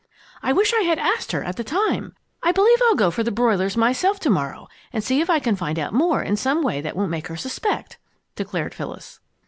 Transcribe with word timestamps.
I 0.41 0.51
wish 0.51 0.73
I 0.73 0.81
had 0.81 0.97
asked 0.97 1.31
her 1.31 1.43
at 1.43 1.57
the 1.57 1.63
time. 1.63 2.15
I 2.41 2.51
believe 2.51 2.79
I'll 2.87 2.95
go 2.95 3.11
for 3.11 3.21
the 3.21 3.29
broilers 3.31 3.77
myself 3.77 4.19
to 4.21 4.31
morrow 4.31 4.67
and 4.91 5.03
see 5.03 5.21
if 5.21 5.29
I 5.29 5.37
can 5.37 5.55
find 5.55 5.77
out 5.77 5.91
any 5.93 5.99
more 5.99 6.23
in 6.23 6.35
some 6.37 6.63
way 6.63 6.81
that 6.81 6.95
won't 6.95 7.11
make 7.11 7.27
her 7.27 7.37
suspect," 7.37 7.99
declared 8.35 8.73
Phyllis. 8.73 9.19